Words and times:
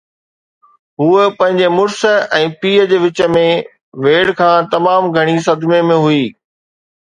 هوءَ 1.01 1.25
پنهنجي 1.41 1.67
مڙس 1.77 1.99
۽ 2.39 2.47
پيءُ 2.63 2.79
جي 2.93 2.97
وچ 3.05 3.19
۾ 3.37 3.45
ويڙهه 4.03 4.37
کان 4.41 4.59
تمام 4.75 5.01
گهڻي 5.19 5.37
صدمي 5.51 5.81
۾ 5.93 6.03
هئي. 6.09 6.27